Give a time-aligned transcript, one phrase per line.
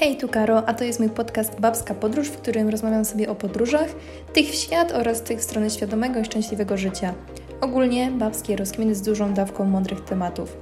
[0.00, 3.34] Hej, tu Karo, a to jest mój podcast Babska Podróż, w którym rozmawiam sobie o
[3.34, 3.94] podróżach,
[4.34, 7.14] tych w świat oraz tych w stronę świadomego i szczęśliwego życia.
[7.60, 10.56] Ogólnie babskie rozkminy z dużą dawką mądrych tematów.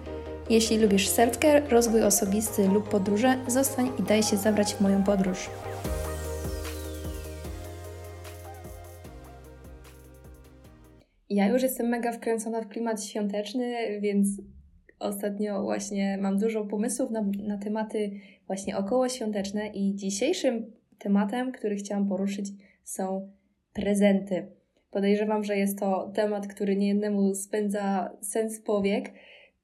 [0.50, 5.50] Jeśli lubisz self-care, rozwój osobisty lub podróże, zostań i daj się zabrać w moją podróż.
[11.30, 14.28] Ja już jestem mega wkręcona w klimat świąteczny, więc
[14.98, 18.10] ostatnio właśnie mam dużo pomysłów na, na tematy
[18.46, 22.46] właśnie okołoświąteczne i dzisiejszym tematem, który chciałam poruszyć
[22.84, 23.32] są
[23.72, 24.46] prezenty.
[24.90, 29.12] Podejrzewam, że jest to temat, który niejednemu spędza sens powiek,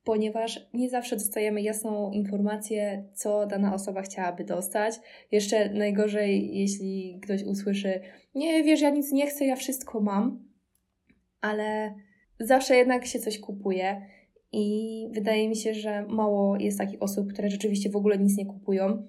[0.04, 4.94] ponieważ nie zawsze dostajemy jasną informację, co dana osoba chciałaby dostać.
[5.30, 8.00] Jeszcze najgorzej, jeśli ktoś usłyszy:
[8.34, 10.44] Nie, wiesz, ja nic nie chcę, ja wszystko mam,
[11.40, 11.94] ale
[12.40, 14.06] zawsze jednak się coś kupuje.
[14.52, 18.46] I wydaje mi się, że mało jest takich osób, które rzeczywiście w ogóle nic nie
[18.46, 19.08] kupują.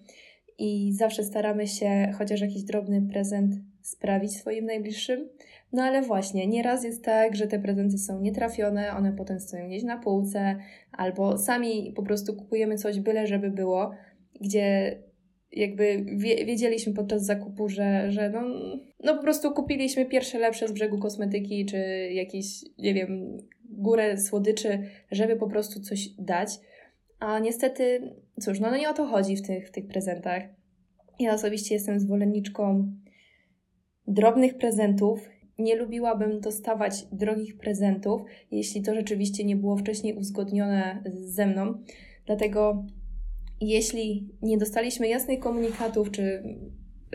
[0.58, 5.30] I zawsze staramy się chociaż jakiś drobny prezent sprawić swoim najbliższym.
[5.74, 9.84] No ale właśnie, nieraz jest tak, że te prezenty są nietrafione, one potem stoją gdzieś
[9.84, 10.56] na półce,
[10.92, 13.92] albo sami po prostu kupujemy coś byle, żeby było,
[14.42, 14.98] gdzie
[15.52, 18.42] jakby wie, wiedzieliśmy podczas zakupu, że, że no,
[19.04, 21.78] no po prostu kupiliśmy pierwsze lepsze z brzegu kosmetyki, czy
[22.12, 22.46] jakieś,
[22.78, 23.38] nie wiem,
[23.78, 26.50] górę słodyczy, żeby po prostu coś dać.
[27.20, 30.44] A niestety, cóż, no, no nie o to chodzi w tych, w tych prezentach.
[31.20, 32.94] Ja osobiście jestem zwolenniczką
[34.08, 35.30] drobnych prezentów.
[35.60, 38.22] Nie lubiłabym dostawać drogich prezentów,
[38.52, 41.84] jeśli to rzeczywiście nie było wcześniej uzgodnione ze mną.
[42.26, 42.86] Dlatego,
[43.62, 46.44] jeśli nie dostaliśmy jasnych komunikatów czy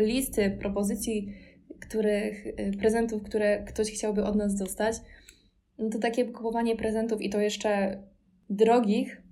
[0.01, 1.35] listy propozycji,
[1.81, 2.45] których,
[2.79, 4.95] prezentów, które ktoś chciałby od nas dostać,
[5.79, 8.03] no to takie kupowanie prezentów i to jeszcze
[8.51, 9.23] drogich,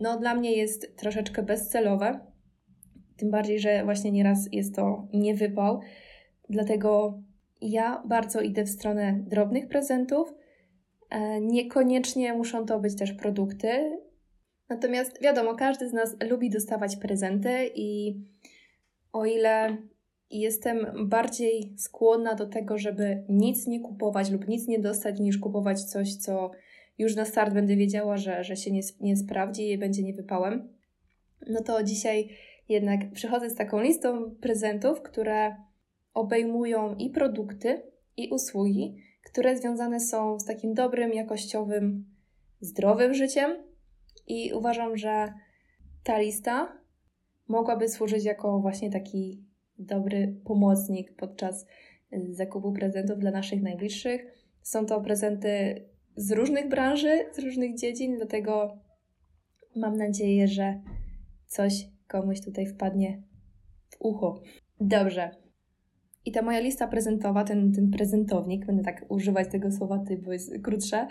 [0.00, 2.20] no dla mnie jest troszeczkę bezcelowe.
[3.16, 5.80] Tym bardziej, że właśnie nieraz jest to niewypał.
[6.48, 7.20] Dlatego
[7.60, 10.34] ja bardzo idę w stronę drobnych prezentów.
[11.10, 13.98] E, niekoniecznie muszą to być też produkty.
[14.68, 18.20] Natomiast wiadomo, każdy z nas lubi dostawać prezenty i
[19.12, 19.76] o ile
[20.32, 25.38] i jestem bardziej skłonna do tego, żeby nic nie kupować lub nic nie dostać, niż
[25.38, 26.50] kupować coś, co
[26.98, 30.68] już na start będę wiedziała, że, że się nie, nie sprawdzi i będzie niewypałem.
[31.50, 32.28] No to dzisiaj
[32.68, 35.56] jednak przychodzę z taką listą prezentów, które
[36.14, 37.82] obejmują i produkty,
[38.16, 42.04] i usługi, które związane są z takim dobrym, jakościowym,
[42.60, 43.56] zdrowym życiem.
[44.26, 45.32] I uważam, że
[46.04, 46.78] ta lista
[47.48, 51.66] mogłaby służyć jako właśnie taki dobry pomocnik podczas
[52.12, 54.26] y, zakupu prezentów dla naszych najbliższych.
[54.62, 55.82] Są to prezenty
[56.16, 58.78] z różnych branży, z różnych dziedzin, dlatego
[59.76, 60.80] mam nadzieję, że
[61.46, 63.22] coś komuś tutaj wpadnie
[63.90, 64.42] w ucho.
[64.80, 65.30] Dobrze.
[66.24, 70.32] I ta moja lista prezentowa, ten, ten prezentownik, będę tak używać tego słowa, ty, bo
[70.32, 71.06] jest krótsze,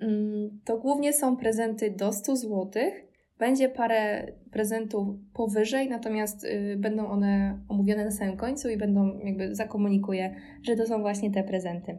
[0.00, 3.06] mm, to głównie są prezenty do 100 złotych
[3.38, 9.54] będzie parę prezentów powyżej, natomiast y, będą one omówione na samym końcu i będą jakby
[9.54, 11.98] zakomunikuję, że to są właśnie te prezenty.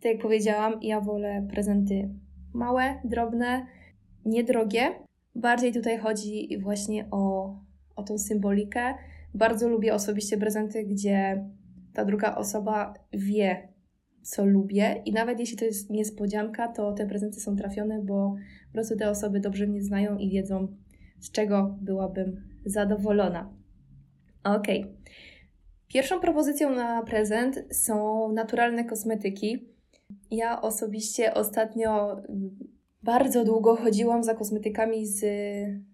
[0.00, 2.08] Tak jak powiedziałam, ja wolę prezenty
[2.54, 3.66] małe, drobne,
[4.24, 4.94] niedrogie.
[5.34, 7.54] Bardziej tutaj chodzi właśnie o,
[7.96, 8.94] o tą symbolikę.
[9.34, 11.44] Bardzo lubię osobiście prezenty, gdzie
[11.94, 13.68] ta druga osoba wie,
[14.22, 18.34] co lubię i nawet jeśli to jest niespodzianka, to te prezenty są trafione, bo
[18.66, 20.68] po prostu te osoby dobrze mnie znają i wiedzą,
[21.20, 23.52] z czego byłabym zadowolona.
[24.44, 24.66] Ok.
[25.88, 29.68] Pierwszą propozycją na prezent są naturalne kosmetyki.
[30.30, 32.22] Ja osobiście ostatnio
[33.02, 35.24] bardzo długo chodziłam za kosmetykami z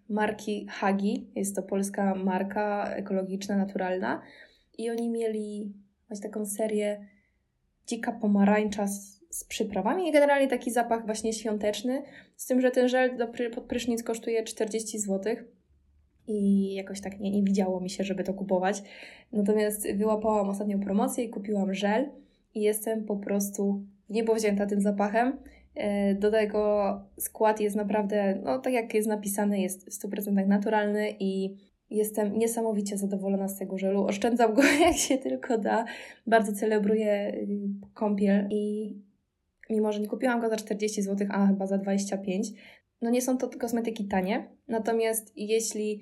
[0.09, 1.31] marki Hagi.
[1.37, 4.23] Jest to polska marka ekologiczna, naturalna.
[4.79, 5.75] I oni mieli
[6.09, 7.07] właśnie taką serię
[7.89, 12.03] dzika pomarańcza z, z przyprawami i generalnie taki zapach właśnie świąteczny,
[12.37, 15.37] z tym, że ten żel do, pod prysznic kosztuje 40 zł
[16.27, 18.83] i jakoś tak nie, nie widziało mi się, żeby to kupować.
[19.33, 22.11] Natomiast wyłapałam ostatnią promocję i kupiłam żel
[22.55, 25.39] i jestem po prostu niebowzięta tym zapachem.
[25.75, 31.15] E, do tego skład jest naprawdę, no tak jak jest napisane, jest w 100% naturalny
[31.21, 31.57] i
[31.91, 34.05] Jestem niesamowicie zadowolona z tego żelu.
[34.05, 35.85] Oszczędzam go jak się tylko da.
[36.27, 37.49] Bardzo celebruję y,
[37.95, 38.95] kąpiel i
[39.71, 42.49] mimo, że nie kupiłam go za 40 zł, a chyba za 25,
[43.03, 44.49] no nie są to kosmetyki tanie.
[44.69, 46.01] Natomiast jeśli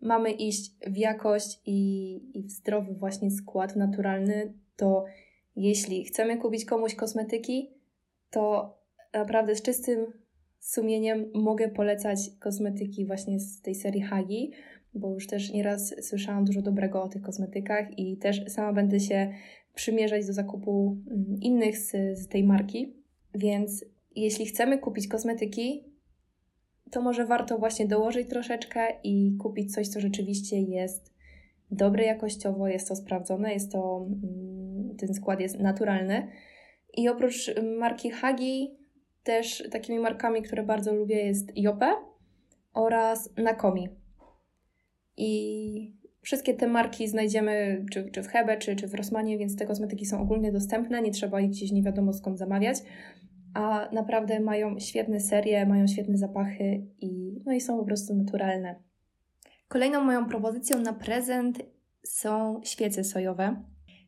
[0.00, 5.04] mamy iść w jakość i, i w zdrowy właśnie skład naturalny, to
[5.56, 7.70] jeśli chcemy kupić komuś kosmetyki,
[8.30, 8.74] to
[9.12, 10.06] naprawdę z czystym
[10.66, 14.50] sumieniem mogę polecać kosmetyki właśnie z tej serii Hagi,
[14.94, 19.32] bo już też nieraz słyszałam dużo dobrego o tych kosmetykach i też sama będę się
[19.74, 22.94] przymierzać do zakupu mm, innych z, z tej marki.
[23.34, 23.84] Więc
[24.16, 25.84] jeśli chcemy kupić kosmetyki,
[26.90, 31.14] to może warto właśnie dołożyć troszeczkę i kupić coś, co rzeczywiście jest
[31.70, 36.28] dobre jakościowo, jest to sprawdzone, jest to, mm, ten skład jest naturalny.
[36.96, 38.85] I oprócz marki Hagi,
[39.26, 41.94] też takimi markami, które bardzo lubię, jest Jope
[42.74, 43.88] oraz Nakomi.
[45.16, 49.66] I wszystkie te marki znajdziemy czy, czy w Hebe, czy, czy w Rossmanie, więc te
[49.66, 52.78] kosmetyki są ogólnie dostępne, nie trzeba ich gdzieś nie wiadomo skąd zamawiać.
[53.54, 58.74] A naprawdę mają świetne serie, mają świetne zapachy i, no i są po prostu naturalne.
[59.68, 61.62] Kolejną moją propozycją na prezent
[62.02, 63.56] są świece sojowe.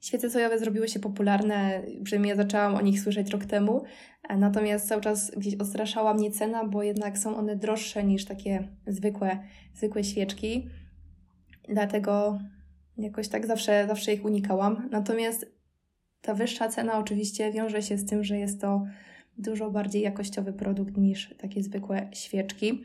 [0.01, 3.85] Świece sojowe zrobiły się popularne, przynajmniej ja zaczęłam o nich słyszeć rok temu,
[4.39, 9.39] natomiast cały czas gdzieś odstraszała mnie cena, bo jednak są one droższe niż takie zwykłe,
[9.75, 10.69] zwykłe świeczki.
[11.69, 12.39] Dlatego
[12.99, 14.89] jakoś tak zawsze, zawsze ich unikałam.
[14.91, 15.47] Natomiast
[16.21, 18.85] ta wyższa cena oczywiście wiąże się z tym, że jest to
[19.39, 22.85] dużo bardziej jakościowy produkt niż takie zwykłe świeczki.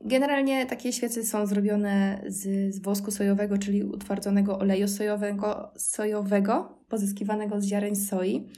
[0.00, 7.60] Generalnie takie świece są zrobione z, z wosku sojowego, czyli utwardzonego oleju sojowego, sojowego, pozyskiwanego
[7.60, 8.48] z ziaren soi.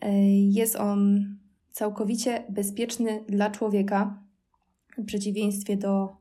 [0.00, 1.24] E, jest on
[1.70, 4.22] całkowicie bezpieczny dla człowieka,
[4.98, 6.16] w przeciwieństwie do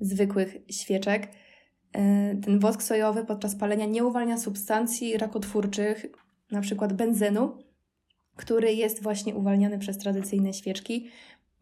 [0.00, 1.28] zwykłych świeczek.
[1.92, 6.06] E, ten wosk sojowy podczas palenia nie uwalnia substancji rakotwórczych,
[6.52, 6.88] np.
[6.88, 7.58] benzenu,
[8.36, 11.10] który jest właśnie uwalniany przez tradycyjne świeczki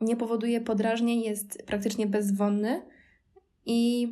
[0.00, 2.82] nie powoduje podrażnień, jest praktycznie bezwonny
[3.66, 4.08] i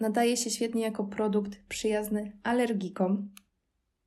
[0.00, 3.30] nadaje się świetnie jako produkt przyjazny alergikom.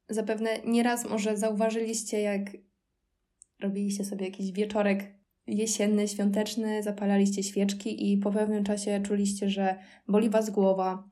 [0.09, 2.41] Zapewne nieraz może zauważyliście, jak
[3.59, 5.17] robiliście sobie jakiś wieczorek
[5.47, 9.75] jesienny, świąteczny, zapalaliście świeczki i po pewnym czasie czuliście, że
[10.07, 11.09] boli Was głowa,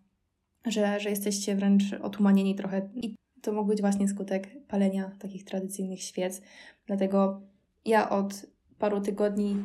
[0.66, 2.90] że, że jesteście wręcz otumanieni trochę.
[2.96, 6.42] I to mógł być właśnie skutek palenia takich tradycyjnych świec.
[6.88, 7.42] Dlatego
[7.86, 8.46] ja od
[8.80, 9.56] paru tygodni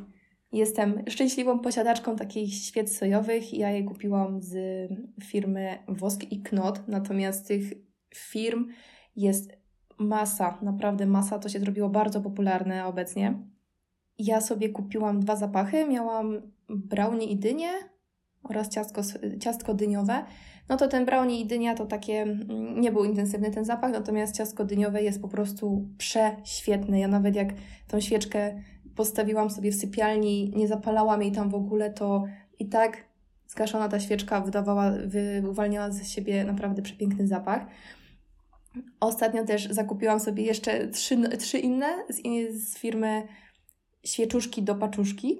[0.53, 3.55] jestem szczęśliwą posiadaczką takich świec sojowych.
[3.55, 4.55] Ja je kupiłam z
[5.25, 7.73] firmy Wosk i Knot, natomiast tych
[8.15, 8.67] firm
[9.17, 9.53] jest
[9.99, 11.39] masa, naprawdę masa.
[11.39, 13.39] To się zrobiło bardzo popularne obecnie.
[14.19, 15.87] Ja sobie kupiłam dwa zapachy.
[15.89, 17.71] Miałam brownie i dynię
[18.43, 19.03] oraz ciastko,
[19.41, 20.25] ciastko dyniowe.
[20.69, 24.37] No to ten brownie i dynia to takie, mm, nie był intensywny ten zapach, natomiast
[24.37, 27.01] ciastko dyniowe jest po prostu prześwietne.
[27.01, 27.49] Ja nawet jak
[27.89, 28.63] tą świeczkę
[29.01, 32.25] postawiłam sobie w sypialni, nie zapalałam jej tam w ogóle, to
[32.59, 33.05] i tak
[33.47, 37.67] zgaszona ta świeczka wydawała, wy, uwalniała ze siebie naprawdę przepiękny zapach.
[39.01, 42.21] Ostatnio też zakupiłam sobie jeszcze trzy, trzy inne z,
[42.63, 43.23] z firmy
[44.05, 45.39] Świeczuszki do Paczuszki.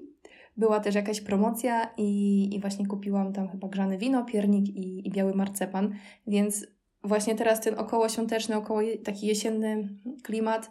[0.57, 5.11] Była też jakaś promocja i, i właśnie kupiłam tam chyba grzane wino, piernik i, i
[5.11, 5.95] biały marcepan,
[6.27, 6.67] więc
[7.05, 9.89] właśnie teraz ten około świąteczny, około taki jesienny
[10.23, 10.71] klimat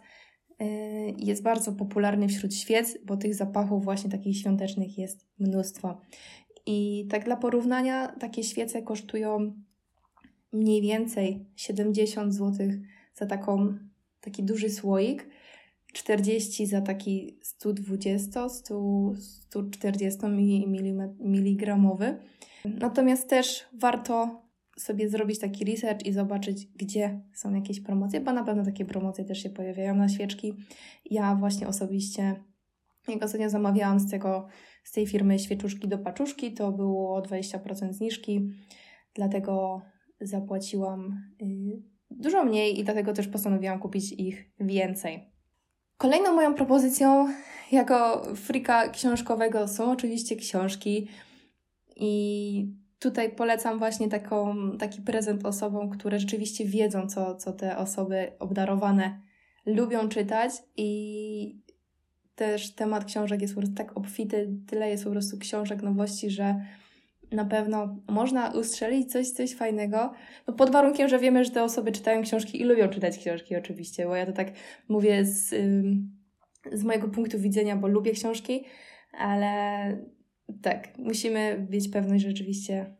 [1.18, 6.00] jest bardzo popularny wśród świec, bo tych zapachów właśnie takich świątecznych jest mnóstwo.
[6.66, 9.54] I tak dla porównania, takie świece kosztują
[10.52, 12.68] mniej więcej 70 zł
[13.14, 13.74] za taką,
[14.20, 15.28] taki duży słoik,
[15.92, 20.18] 40 za taki 120, 100, 140
[21.20, 21.88] mg.
[22.64, 24.42] Natomiast też warto
[24.82, 29.24] sobie zrobić taki research i zobaczyć, gdzie są jakieś promocje, bo na pewno takie promocje
[29.24, 30.54] też się pojawiają na świeczki.
[31.04, 32.44] Ja właśnie osobiście,
[33.08, 34.46] jak ostatnio zamawiałam z, tego,
[34.84, 38.50] z tej firmy świeczuszki do paczuszki, to było 20% zniżki,
[39.14, 39.82] dlatego
[40.20, 45.30] zapłaciłam yy, dużo mniej i dlatego też postanowiłam kupić ich więcej.
[45.96, 47.28] Kolejną moją propozycją
[47.72, 51.08] jako frika książkowego są oczywiście książki
[51.96, 58.32] i tutaj polecam właśnie taką, taki prezent osobom, które rzeczywiście wiedzą, co, co te osoby
[58.38, 59.20] obdarowane
[59.66, 61.60] lubią czytać i
[62.34, 66.54] też temat książek jest po prostu tak obfity, tyle jest po prostu książek, nowości, że
[67.32, 70.12] na pewno można ustrzelić coś, coś fajnego,
[70.46, 74.06] no pod warunkiem, że wiemy, że te osoby czytają książki i lubią czytać książki oczywiście,
[74.06, 74.52] bo ja to tak
[74.88, 75.48] mówię z,
[76.72, 78.64] z mojego punktu widzenia, bo lubię książki,
[79.18, 79.50] ale
[80.62, 82.96] tak, musimy mieć pewność, że rzeczywiście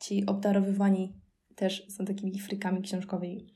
[0.00, 1.12] ci obdarowywani
[1.54, 3.46] też są takimi frykami książkowymi.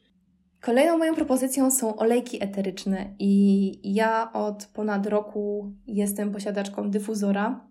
[0.60, 7.70] Kolejną moją propozycją są olejki eteryczne i ja od ponad roku jestem posiadaczką dyfuzora.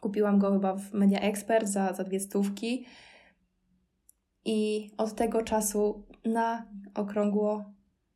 [0.00, 2.86] Kupiłam go chyba w Media Expert za, za dwie stówki
[4.44, 7.64] i od tego czasu na okrągło,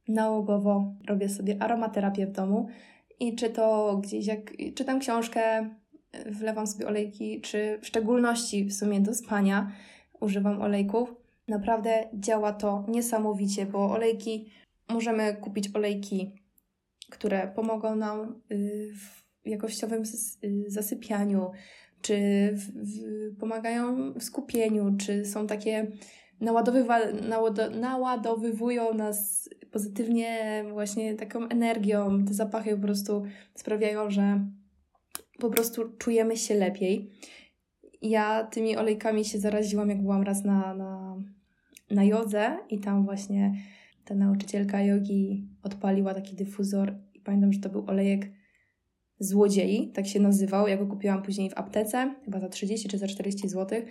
[0.09, 2.69] nałogowo robię sobie aromaterapię w domu
[3.21, 5.71] I czy to gdzieś, jak czytam książkę,
[6.27, 9.73] wlewam sobie olejki, czy w szczególności w sumie do spania
[10.21, 11.15] używam olejków.
[11.49, 14.51] Naprawdę działa to niesamowicie, bo olejki,
[14.89, 16.31] możemy kupić olejki,
[17.11, 20.03] które pomogą nam y, w jakościowym
[20.45, 21.51] y, zasypianiu,
[22.03, 22.17] czy
[22.53, 25.87] w, w, pomagają w skupieniu, czy są takie
[26.41, 32.25] naładowywa- naładowywują nas pozytywnie właśnie taką energią.
[32.25, 33.23] Te zapachy po prostu
[33.55, 34.47] sprawiają, że
[35.41, 37.11] po prostu czujemy się lepiej.
[38.03, 41.17] Ja tymi olejkami się zaraziłam, jak byłam raz na, na,
[41.91, 43.53] na jodze i tam właśnie
[44.05, 48.31] ta nauczycielka jogi odpaliła taki dyfuzor i pamiętam, że to był olejek
[49.19, 50.69] złodziei, tak się nazywał.
[50.69, 53.83] Ja go kupiłam później w aptece, chyba za 30 czy za 40 zł.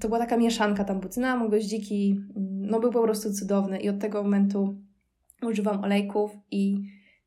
[0.00, 3.98] To była taka mieszanka, tam był cynamon, goździki, no był po prostu cudowny i od
[3.98, 4.76] tego momentu
[5.42, 6.82] używam olejków i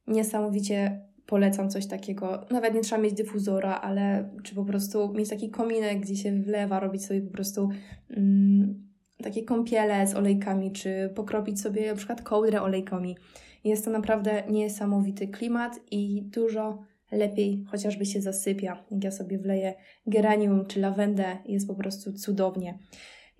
[0.07, 2.45] niesamowicie polecam coś takiego.
[2.51, 6.79] Nawet nie trzeba mieć dyfuzora, ale czy po prostu mieć taki kominek, gdzie się wlewa,
[6.79, 7.69] robić sobie po prostu
[8.09, 8.85] mm,
[9.23, 13.17] takie kąpiele z olejkami, czy pokropić sobie na przykład kołdrę olejkami.
[13.63, 18.83] Jest to naprawdę niesamowity klimat i dużo lepiej chociażby się zasypia.
[18.91, 19.73] Jak ja sobie wleję
[20.07, 22.79] geranium czy lawendę, jest po prostu cudownie.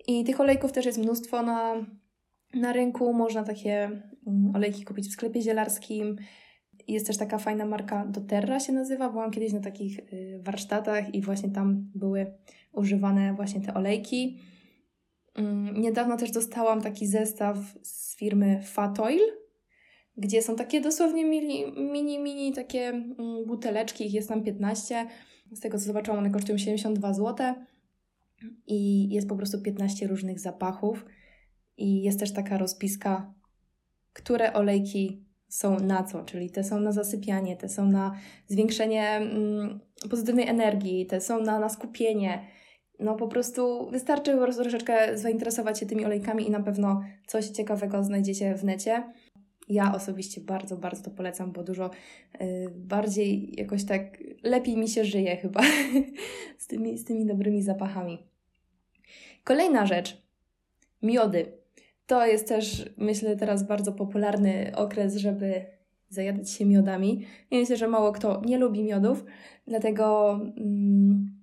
[0.08, 1.86] I tych olejków też jest mnóstwo na,
[2.54, 3.12] na rynku.
[3.12, 3.90] Można takie
[4.26, 6.16] mm, olejki kupić w sklepie zielarskim.
[6.88, 9.10] Jest też taka fajna marka doTERRA się nazywa.
[9.10, 12.34] Byłam kiedyś na takich y, warsztatach i właśnie tam były
[12.72, 14.38] używane właśnie te olejki.
[15.34, 19.20] Mm, niedawno też dostałam taki zestaw z firmy Fatoil,
[20.16, 25.06] gdzie są takie dosłownie mini, mini, mini takie mm, buteleczki, ich jest tam 15.
[25.52, 27.54] Z tego co zobaczyłam, one kosztują 72 zł
[28.66, 31.06] i jest po prostu 15 różnych zapachów.
[31.76, 33.34] I jest też taka rozpiska,
[34.12, 38.14] które olejki są na co, czyli te są na zasypianie, te są na
[38.46, 42.46] zwiększenie mm, pozytywnej energii, te są na, na skupienie.
[43.00, 47.48] No po prostu wystarczy po prostu troszeczkę zainteresować się tymi olejkami i na pewno coś
[47.48, 49.12] ciekawego znajdziecie w necie.
[49.68, 51.90] Ja osobiście bardzo, bardzo to polecam, bo dużo
[52.40, 55.60] y, bardziej jakoś tak lepiej mi się żyje chyba
[56.58, 58.18] z, tymi, z tymi dobrymi zapachami.
[59.44, 60.22] Kolejna rzecz.
[61.02, 61.65] Miody.
[62.06, 65.64] To jest też, myślę, teraz bardzo popularny okres, żeby
[66.08, 67.26] zajadać się miodami.
[67.50, 69.24] Ja myślę, że mało kto nie lubi miodów,
[69.66, 71.36] dlatego mm,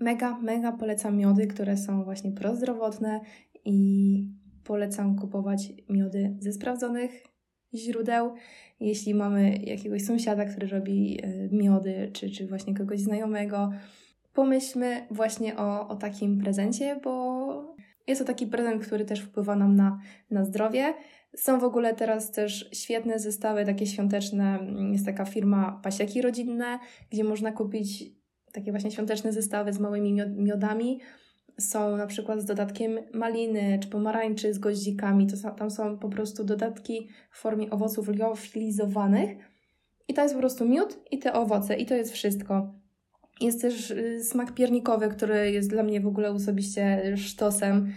[0.00, 3.20] mega, mega polecam miody, które są właśnie prozdrowotne
[3.64, 4.28] i
[4.64, 7.24] polecam kupować miody ze sprawdzonych
[7.74, 8.34] źródeł.
[8.80, 13.70] Jeśli mamy jakiegoś sąsiada, który robi e, miody, czy, czy właśnie kogoś znajomego,
[14.34, 17.71] pomyślmy właśnie o, o takim prezencie, bo
[18.06, 20.94] jest to taki prezent, który też wpływa nam na, na zdrowie.
[21.36, 24.58] Są w ogóle teraz też świetne zestawy, takie świąteczne.
[24.92, 26.78] Jest taka firma Pasiaki Rodzinne,
[27.10, 28.04] gdzie można kupić
[28.52, 31.00] takie właśnie świąteczne zestawy z małymi miodami
[31.58, 35.26] są na przykład z dodatkiem maliny czy pomarańczy z goździkami.
[35.26, 39.38] To tam są po prostu dodatki w formie owoców liofilizowanych.
[40.08, 42.81] I to jest po prostu miód i te owoce, i to jest wszystko.
[43.42, 47.92] Jest też y, smak piernikowy, który jest dla mnie w ogóle osobiście sztosem.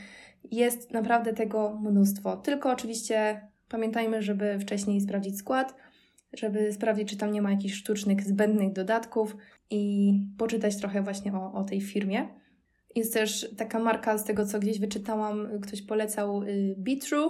[0.52, 2.38] Jest naprawdę tego mnóstwo.
[2.38, 5.76] Tylko oczywiście pamiętajmy, żeby wcześniej sprawdzić skład,
[6.34, 9.38] żeby sprawdzić, czy tam nie ma jakichś sztucznych, zbędnych dodatków
[9.70, 12.28] i poczytać trochę właśnie o, o tej firmie.
[12.96, 17.30] Jest też taka marka, z tego co gdzieś wyczytałam, ktoś polecał y, Be True,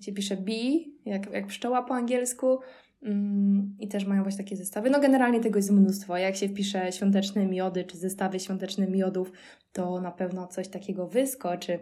[0.00, 2.58] gdzie pisze bee, jak, jak pszczoła po angielsku.
[3.02, 4.90] Mm, I też mają właśnie takie zestawy.
[4.90, 6.16] No generalnie tego jest mnóstwo.
[6.16, 9.32] Jak się wpisze świąteczne miody, czy zestawy świąteczne miodów,
[9.72, 11.78] to na pewno coś takiego wyskoczy.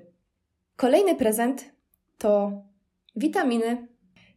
[0.76, 1.72] Kolejny prezent
[2.18, 2.62] to
[3.16, 3.88] witaminy.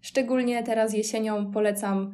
[0.02, 2.14] Szczególnie teraz jesienią polecam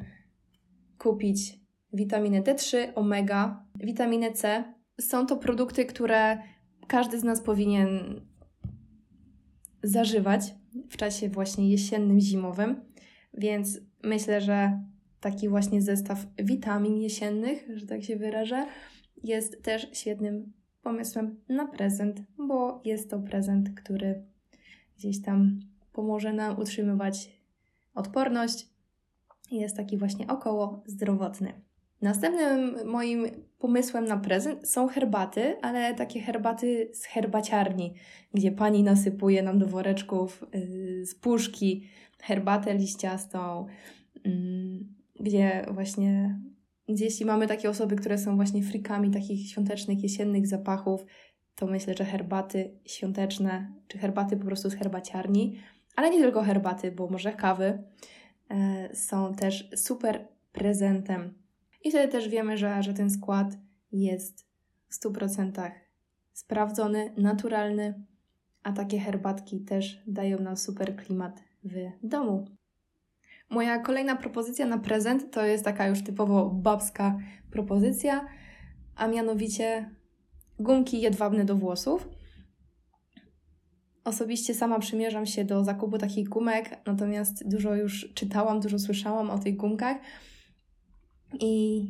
[0.98, 1.60] kupić
[1.94, 4.64] witaminę D3, omega, witaminę C,
[5.02, 6.38] są to produkty, które
[6.88, 8.22] każdy z nas powinien
[9.84, 10.42] zażywać
[10.90, 12.82] w czasie właśnie jesiennym, zimowym,
[13.38, 14.82] więc myślę, że
[15.20, 18.66] taki właśnie zestaw witamin jesiennych, że tak się wyrażę,
[19.24, 24.24] jest też świetnym pomysłem na prezent, bo jest to prezent, który
[24.98, 25.60] gdzieś tam
[25.94, 27.30] pomoże nam utrzymywać
[27.96, 28.68] odporność
[29.52, 31.54] jest taki właśnie około zdrowotny.
[32.02, 33.26] Następnym moim
[33.60, 37.94] pomysłem na prezent są herbaty, ale takie herbaty z herbaciarni,
[38.34, 41.88] gdzie pani nasypuje nam do woreczków yy, z puszki
[42.22, 43.66] herbatę liściastą,
[44.26, 44.32] yy,
[45.20, 46.40] gdzie właśnie
[46.88, 51.06] jeśli mamy takie osoby, które są właśnie frikami takich świątecznych, jesiennych zapachów,
[51.56, 55.60] to myślę, że herbaty świąteczne, czy herbaty po prostu z herbaciarni,
[55.96, 57.84] ale nie tylko herbaty, bo może kawy,
[58.50, 61.34] yy, są też super prezentem.
[61.84, 63.48] I wtedy też wiemy, że, że ten skład
[63.92, 64.48] jest
[64.88, 65.72] w 100%
[66.34, 68.04] sprawdzony, naturalny,
[68.64, 72.46] a takie herbatki też dają nam super klimat w domu.
[73.50, 77.18] Moja kolejna propozycja na prezent to jest taka już typowo babska
[77.52, 78.28] propozycja,
[78.96, 79.90] a mianowicie
[80.60, 82.08] gumki jedwabne do włosów.
[84.04, 89.40] Osobiście sama przymierzam się do zakupu takich gumek, natomiast dużo już czytałam, dużo słyszałam o
[89.40, 89.98] tych gumkach.
[91.40, 91.84] I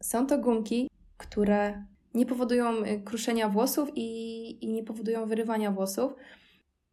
[0.00, 6.12] są to gumki, które nie powodują y, kruszenia włosów i, i nie powodują wyrywania włosów.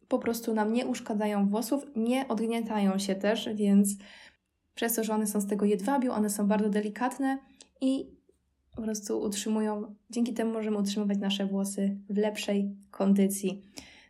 [0.08, 3.88] Po prostu nam nie uszkadzają włosów, nie odgniatają się też, więc
[4.74, 7.38] przez to, że one są z tego jedwabiu, one są bardzo delikatne
[7.80, 8.18] i
[8.76, 13.62] po prostu utrzymują, dzięki temu możemy utrzymywać nasze włosy w lepszej kondycji.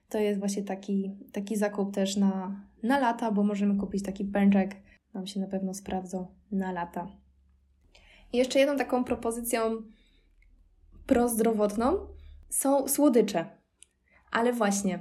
[0.08, 4.76] To jest właśnie taki, taki zakup też na, na lata, bo możemy kupić taki pęczek,
[5.14, 7.08] nam się na pewno sprawdzą na lata.
[8.32, 9.60] I jeszcze jedną taką propozycją
[11.06, 11.98] prozdrowotną
[12.48, 13.46] są słodycze.
[14.30, 14.98] Ale właśnie,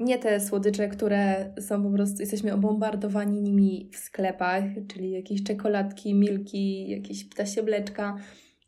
[0.00, 6.14] nie te słodycze, które są po prostu, jesteśmy obombardowani nimi w sklepach, czyli jakieś czekoladki,
[6.14, 8.16] milki, jakieś ptasie mleczka,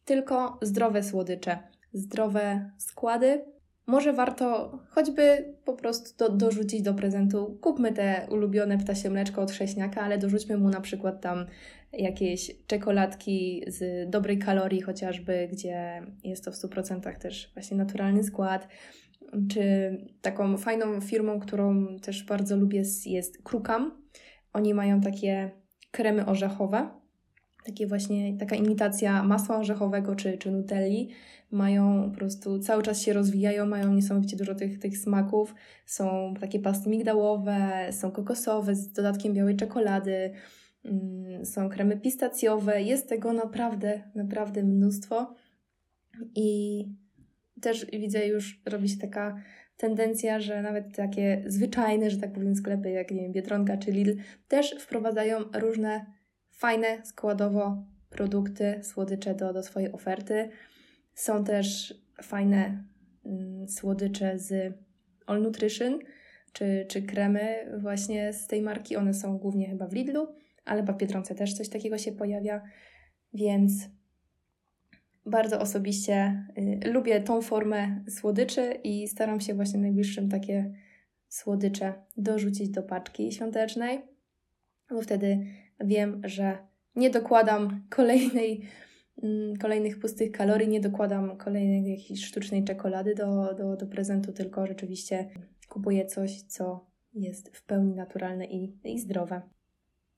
[0.05, 1.59] tylko zdrowe słodycze,
[1.93, 3.45] zdrowe składy.
[3.87, 7.59] Może warto choćby po prostu do, dorzucić do prezentu.
[7.61, 11.47] Kupmy te ulubione ptasie mleczko od Sześniaka, ale dorzućmy mu na przykład tam
[11.93, 18.69] jakieś czekoladki z dobrej kalorii chociażby, gdzie jest to w 100% też właśnie naturalny skład.
[19.49, 19.63] Czy
[20.23, 24.03] taką fajną firmą, którą też bardzo lubię jest Krukam.
[24.53, 25.51] Oni mają takie
[25.91, 26.91] kremy orzechowe,
[27.65, 31.09] takie właśnie taka imitacja masła orzechowego czy, czy nutelli.
[31.51, 35.55] Mają po prostu cały czas się rozwijają, mają niesamowicie dużo tych, tych smaków.
[35.87, 40.33] Są takie pasty migdałowe, są kokosowe z dodatkiem białej czekolady,
[40.85, 42.83] mm, są kremy pistacjowe.
[42.83, 45.35] Jest tego naprawdę, naprawdę mnóstwo.
[46.35, 46.85] I
[47.63, 49.43] też widzę już, robi się taka
[49.77, 54.13] tendencja, że nawet takie zwyczajne, że tak powiem, sklepy jak nie wiem, Biedronka czy Lidl
[54.49, 56.07] też wprowadzają różne
[56.51, 60.49] fajne składowo produkty, słodycze do, do swojej oferty.
[61.15, 62.85] Są też fajne
[63.25, 64.75] mm, słodycze z
[65.27, 65.99] All Nutrition,
[66.53, 68.97] czy, czy kremy właśnie z tej marki.
[68.97, 70.29] One są głównie chyba w Lidlu,
[70.65, 72.63] ale w Biedronce też coś takiego się pojawia,
[73.35, 73.73] więc
[75.27, 76.47] bardzo osobiście
[76.85, 80.73] y, lubię tą formę słodyczy i staram się właśnie najbliższym takie
[81.29, 84.01] słodycze dorzucić do paczki świątecznej,
[84.91, 85.47] bo wtedy
[85.81, 86.59] wiem, że
[86.97, 88.63] nie dokładam kolejnej,
[89.23, 94.67] mm, kolejnych pustych kalorii, nie dokładam kolejnej jakiejś sztucznej czekolady do, do, do prezentu, tylko
[94.67, 95.31] rzeczywiście
[95.69, 99.43] kupuję coś, co jest w pełni naturalne i, i zdrowe.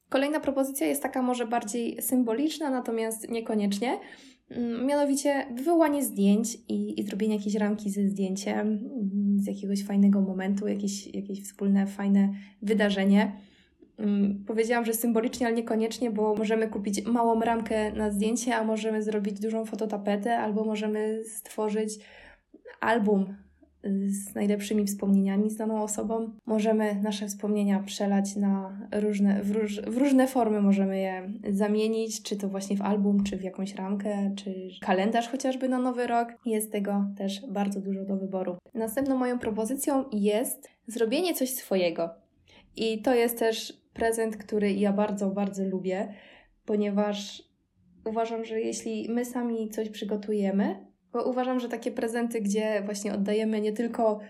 [0.08, 3.98] Kolejna propozycja jest taka może bardziej symboliczna, natomiast niekoniecznie.
[4.50, 10.20] Mm, mianowicie wywołanie zdjęć i, i zrobienie jakiejś ramki ze zdjęciem mm, z jakiegoś fajnego
[10.20, 13.32] momentu, jakieś, jakieś wspólne, fajne wydarzenie.
[13.98, 19.02] Mm, powiedziałam, że symbolicznie, ale niekoniecznie, bo możemy kupić małą ramkę na zdjęcie, a możemy
[19.02, 21.98] zrobić dużą fototapetę, albo możemy stworzyć
[22.80, 23.36] album
[24.06, 26.30] z najlepszymi wspomnieniami z daną osobą.
[26.46, 32.36] Możemy nasze wspomnienia przelać na różne, w, róż, w różne formy, możemy je zamienić, czy
[32.36, 36.28] to właśnie w album, czy w jakąś ramkę, czy kalendarz chociażby na nowy rok.
[36.46, 38.56] Jest tego też bardzo dużo do wyboru.
[38.74, 42.10] Następną moją propozycją jest zrobienie coś swojego.
[42.76, 46.14] I to jest też prezent, który ja bardzo, bardzo lubię,
[46.64, 47.42] ponieważ
[48.04, 53.60] uważam, że jeśli my sami coś przygotujemy, bo uważam, że takie prezenty, gdzie właśnie oddajemy
[53.60, 54.20] nie tylko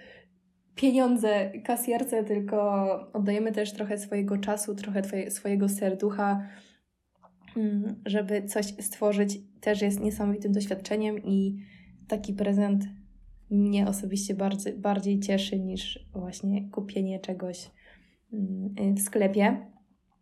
[0.74, 6.48] pieniądze kasjerce, tylko oddajemy też trochę swojego czasu, trochę twoje, swojego serducha,
[7.56, 11.56] mm, żeby coś stworzyć, też jest niesamowitym doświadczeniem i
[12.08, 12.84] taki prezent
[13.50, 14.36] mnie osobiście
[14.76, 17.70] bardziej cieszy niż właśnie kupienie czegoś
[18.32, 19.66] mm, w sklepie.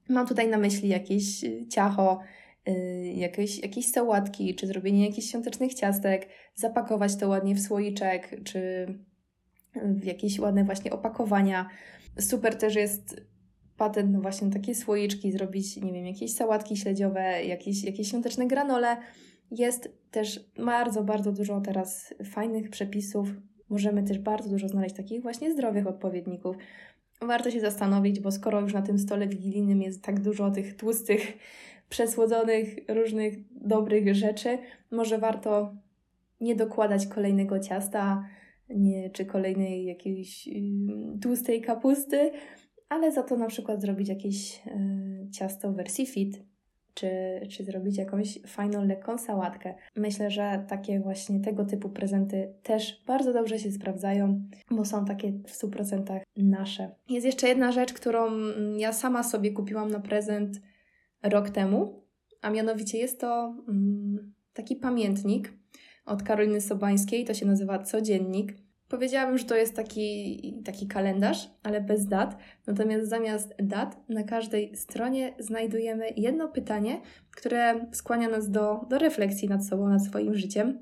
[0.08, 2.20] Mam tutaj na myśli jakieś ciacho,
[3.14, 8.86] jakieś, jakieś sałatki, czy zrobienie jakichś świątecznych ciastek, zapakować to ładnie w słoiczek, czy
[9.84, 11.68] w jakieś ładne właśnie opakowania.
[12.18, 13.20] Super też jest
[13.76, 18.96] patent no właśnie takie słoiczki, zrobić, nie wiem, jakieś sałatki śledziowe, jakieś, jakieś świąteczne granole.
[19.50, 23.28] Jest też bardzo, bardzo dużo teraz fajnych przepisów.
[23.68, 26.56] Możemy też bardzo dużo znaleźć takich właśnie zdrowych odpowiedników.
[27.22, 31.38] Warto się zastanowić, bo skoro już na tym stole wigilijnym jest tak dużo tych tłustych
[31.92, 34.58] przesłodzonych różnych dobrych rzeczy,
[34.90, 35.74] może warto
[36.40, 38.28] nie dokładać kolejnego ciasta
[38.68, 40.48] nie, czy kolejnej jakiejś
[41.22, 42.30] tłustej kapusty,
[42.88, 46.42] ale za to na przykład zrobić jakieś yy, ciasto w wersji fit.
[46.94, 47.10] czy,
[47.50, 49.74] czy zrobić jakąś fajną, lekką sałatkę.
[49.96, 55.32] Myślę, że takie właśnie tego typu prezenty też bardzo dobrze się sprawdzają, bo są takie
[55.32, 56.90] w 100% nasze.
[57.08, 58.30] Jest jeszcze jedna rzecz, którą
[58.76, 60.60] ja sama sobie kupiłam na prezent
[61.22, 62.04] rok temu,
[62.40, 65.52] a mianowicie jest to mm, taki pamiętnik
[66.04, 68.54] od Karoliny Sobańskiej, to się nazywa Codziennik.
[68.88, 72.36] Powiedziałabym, że to jest taki, taki kalendarz, ale bez dat.
[72.66, 79.48] Natomiast zamiast dat na każdej stronie znajdujemy jedno pytanie, które skłania nas do, do refleksji
[79.48, 80.78] nad sobą, nad swoim życiem.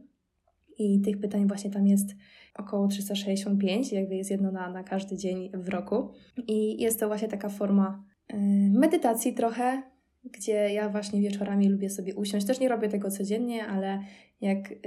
[0.78, 2.08] I tych pytań właśnie tam jest
[2.54, 6.10] około 365, jakby jest jedno na, na każdy dzień w roku.
[6.46, 8.36] I jest to właśnie taka forma y,
[8.72, 9.82] medytacji trochę,
[10.24, 12.46] gdzie ja właśnie wieczorami lubię sobie usiąść.
[12.46, 14.00] Też nie robię tego codziennie, ale
[14.40, 14.78] jak y,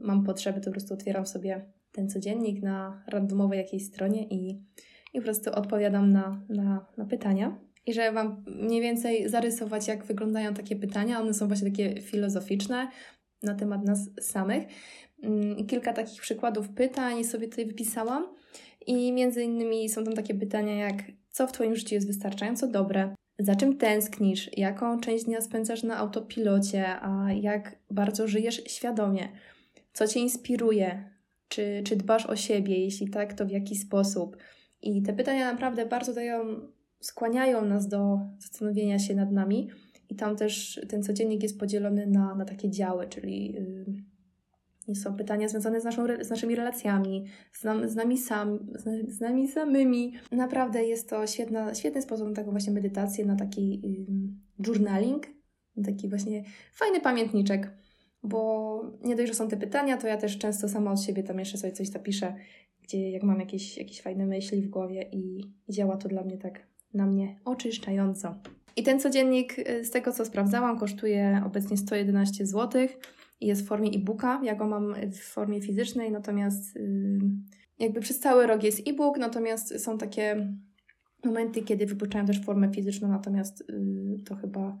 [0.00, 4.50] mam potrzeby, to po prostu otwieram sobie ten codziennik na randomowej jakiejś stronie i,
[5.14, 7.58] i po prostu odpowiadam na, na, na pytania.
[7.86, 12.88] I żeby Wam mniej więcej zarysować, jak wyglądają takie pytania, one są właśnie takie filozoficzne
[13.42, 14.64] na temat nas samych.
[15.22, 18.26] Mm, kilka takich przykładów pytań sobie tutaj wypisałam.
[18.86, 23.14] I między innymi są tam takie pytania jak: co w Twoim życiu jest wystarczająco dobre?
[23.40, 24.50] Za czym tęsknisz?
[24.56, 26.86] Jaką część dnia spędzasz na autopilocie?
[27.00, 29.28] A jak bardzo żyjesz świadomie?
[29.92, 31.10] Co Cię inspiruje?
[31.48, 32.84] Czy, czy dbasz o siebie?
[32.84, 34.36] Jeśli tak, to w jaki sposób?
[34.82, 36.44] I te pytania naprawdę bardzo dają,
[37.00, 39.70] skłaniają nas do zastanowienia się nad nami.
[40.08, 43.84] I tam też ten codziennik jest podzielony na, na takie działy, czyli yy,
[44.94, 49.20] są pytania związane z, naszą, z naszymi relacjami, z, nam, z, nami sam, z, z,
[49.20, 50.12] nami samymi.
[50.32, 53.82] Naprawdę jest to świetna, świetny sposób na taką właśnie medytację, na taki
[54.66, 55.26] journaling,
[55.84, 57.70] taki właśnie fajny pamiętniczek
[58.22, 61.38] bo nie dość, że są te pytania, to ja też często sama od siebie tam
[61.38, 62.34] jeszcze sobie coś zapiszę,
[62.82, 66.66] gdzie jak mam jakieś, jakieś fajne myśli w głowie i, działa to dla mnie tak
[66.94, 68.34] na mnie oczyszczająco.
[68.76, 72.88] I ten codziennik, y, z tego co sprawdzałam, kosztuje obecnie 111 zł i
[73.40, 74.40] jest w formie e-booka.
[74.44, 77.20] Ja go mam w formie fizycznej, natomiast yy,
[77.78, 80.54] jakby przez cały rok jest e-book, natomiast są takie
[81.24, 84.78] momenty, kiedy wypuszczają też formę fizyczną, natomiast yy, to chyba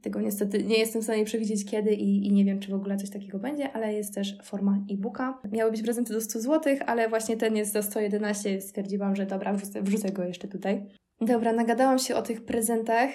[0.00, 2.96] tego niestety nie jestem w stanie przewidzieć kiedy i, i nie wiem, czy w ogóle
[2.96, 5.38] coś takiego będzie, ale jest też forma e-booka.
[5.52, 8.60] Miały być prezenty do 100 zł, ale właśnie ten jest za 111.
[8.60, 10.86] Stwierdziłam, że dobra, wrzucę, wrzucę go jeszcze tutaj.
[11.20, 13.10] Dobra, nagadałam się o tych prezentach,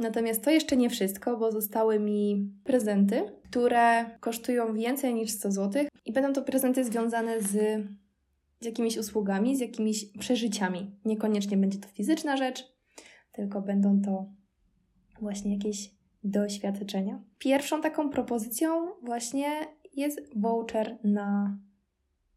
[0.00, 5.84] natomiast to jeszcze nie wszystko, bo zostały mi prezenty, które kosztują więcej niż 100 zł
[6.04, 7.50] i będą to prezenty związane z,
[8.60, 10.90] z jakimiś usługami, z jakimiś przeżyciami.
[11.04, 12.72] Niekoniecznie będzie to fizyczna rzecz,
[13.32, 14.26] tylko będą to
[15.20, 15.90] właśnie jakieś
[16.24, 17.22] doświadczenia.
[17.38, 19.50] Pierwszą taką propozycją właśnie
[19.96, 21.58] jest voucher na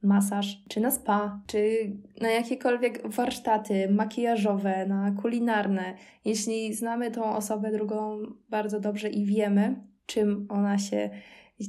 [0.04, 5.94] masaż, czy na spa, czy na jakiekolwiek warsztaty makijażowe, na kulinarne.
[6.26, 8.18] Jeśli znamy tą osobę drugą
[8.50, 11.10] bardzo dobrze i wiemy, czym ona się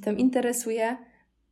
[0.02, 0.96] tam interesuje,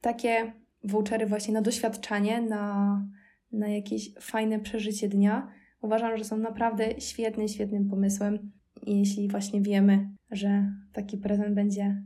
[0.00, 0.52] takie
[0.84, 3.06] vouchery właśnie na doświadczanie, na,
[3.52, 5.48] na jakieś fajne przeżycie dnia,
[5.80, 8.52] uważam, że są naprawdę świetnym, świetnym pomysłem
[8.86, 12.02] jeśli właśnie wiemy, że taki prezent będzie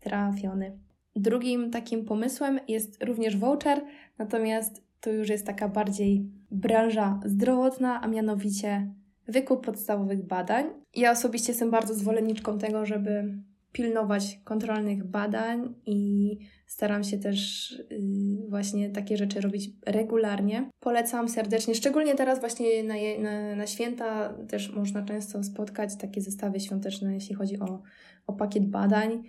[0.00, 0.78] trafiony.
[1.16, 3.84] Drugim takim pomysłem jest również voucher,
[4.18, 8.90] natomiast to już jest taka bardziej branża zdrowotna, a mianowicie
[9.28, 10.66] wykup podstawowych badań.
[10.94, 13.38] Ja osobiście jestem bardzo zwolenniczką tego, żeby
[13.72, 20.70] pilnować kontrolnych badań i staram się też yy, właśnie takie rzeczy robić regularnie.
[20.80, 26.60] Polecam serdecznie, szczególnie teraz właśnie na, na, na, święta też można często spotkać takie zestawy
[26.60, 27.82] świąteczne, jeśli chodzi o,
[28.26, 29.22] o pakiet badań.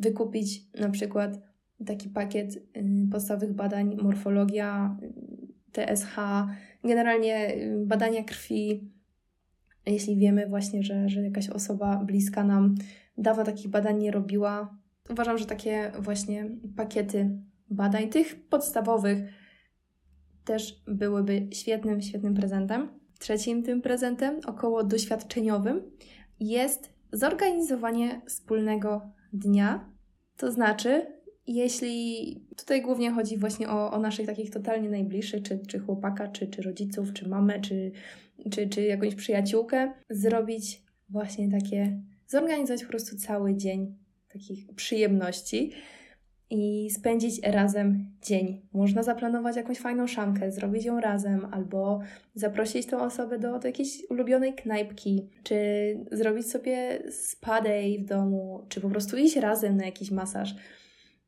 [0.00, 1.40] Wykupić na przykład
[1.86, 4.98] taki pakiet yy, podstawowych badań, morfologia,
[5.72, 6.16] TSH,
[6.84, 8.90] generalnie yy, badania krwi,
[9.86, 12.74] jeśli wiemy właśnie, że, że jakaś osoba bliska nam
[13.18, 14.78] dawno takich badań nie robiła.
[15.10, 17.38] Uważam, że takie właśnie pakiety
[17.70, 19.18] badań, tych podstawowych,
[20.44, 22.88] też byłyby świetnym, świetnym prezentem.
[23.18, 25.82] Trzecim tym prezentem, około doświadczeniowym,
[26.40, 29.90] jest zorganizowanie wspólnego dnia.
[30.36, 31.06] To znaczy,
[31.46, 36.46] jeśli tutaj głównie chodzi właśnie o, o naszych takich totalnie najbliższych, czy, czy chłopaka, czy,
[36.46, 37.92] czy rodziców, czy mamę, czy,
[38.50, 43.96] czy, czy jakąś przyjaciółkę, zrobić właśnie takie zorganizować po prostu cały dzień
[44.28, 45.72] takich przyjemności
[46.54, 48.62] i spędzić razem dzień.
[48.72, 52.00] Można zaplanować jakąś fajną szamkę, zrobić ją razem, albo
[52.34, 55.56] zaprosić tą osobę do, do jakiejś ulubionej knajpki, czy
[56.12, 60.54] zrobić sobie spa day w domu, czy po prostu iść razem na jakiś masaż.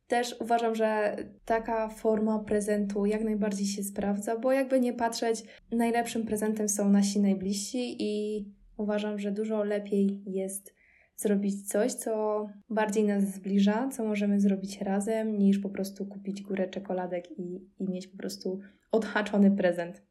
[0.07, 6.27] Też uważam, że taka forma prezentu jak najbardziej się sprawdza, bo jakby nie patrzeć, najlepszym
[6.27, 8.45] prezentem są nasi najbliżsi i
[8.77, 10.75] uważam, że dużo lepiej jest
[11.17, 16.69] zrobić coś, co bardziej nas zbliża, co możemy zrobić razem, niż po prostu kupić górę
[16.69, 18.61] czekoladek i, i mieć po prostu
[18.93, 20.03] odhaczony prezent.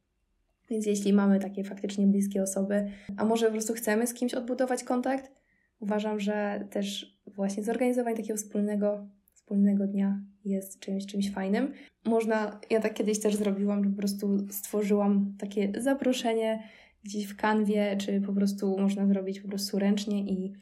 [0.70, 4.84] Więc jeśli mamy takie faktycznie bliskie osoby, a może po prostu chcemy z kimś odbudować
[4.84, 5.32] kontakt,
[5.80, 11.74] uważam, że też właśnie zorganizowanie takiego wspólnego, wspólnego dnia jest czymś, czymś fajnym.
[12.06, 16.64] Można, ja tak kiedyś też zrobiłam, po prostu stworzyłam takie zaproszenie
[17.04, 20.54] gdzieś w kanwie, czy po prostu można zrobić po prostu ręcznie i,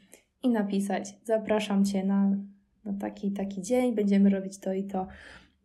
[0.44, 2.36] i napisać zapraszam Cię na,
[2.84, 5.06] na taki taki dzień, będziemy robić to i to.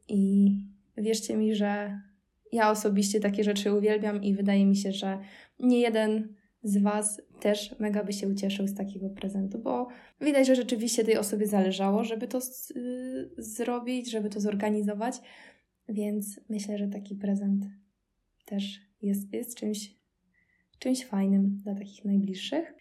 [0.08, 0.52] I
[0.98, 2.02] wierzcie mi, że
[2.52, 5.20] ja osobiście takie rzeczy uwielbiam i wydaje mi się, że
[5.60, 9.88] nie jeden z Was też mega by się ucieszył z takiego prezentu, bo
[10.22, 15.16] widać, że rzeczywiście tej osobie zależało, żeby to z, y, zrobić, żeby to zorganizować,
[15.90, 17.66] więc myślę, że taki prezent
[18.46, 19.96] też jest, jest czymś,
[20.80, 22.74] czymś fajnym dla takich najbliższych.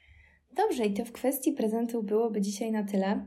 [0.58, 3.24] Dobrze, i to w kwestii prezentów byłoby dzisiaj na tyle.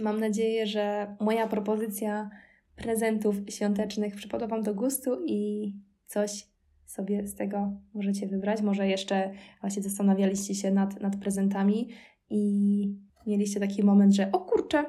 [0.00, 2.30] Mam nadzieję, że moja propozycja
[2.76, 5.72] prezentów świątecznych przypadła Wam do gustu i
[6.06, 6.46] coś
[6.86, 8.62] sobie z tego możecie wybrać.
[8.62, 11.88] Może jeszcze właśnie zastanawialiście się nad, nad prezentami
[12.30, 12.94] i
[13.26, 14.84] mieliście taki moment, że o kurczę,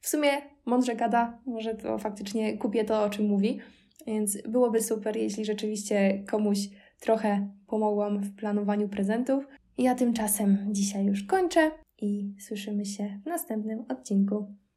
[0.00, 0.30] w sumie
[0.66, 3.58] mądrze gada, może to faktycznie kupię to, o czym mówi.
[4.06, 6.58] Więc byłoby super, jeśli rzeczywiście komuś
[7.00, 9.46] trochę pomogłam w planowaniu prezentów.
[9.78, 14.54] Ja tymczasem dzisiaj już kończę i słyszymy się w następnym odcinku.